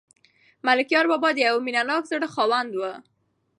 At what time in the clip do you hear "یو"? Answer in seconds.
1.47-1.57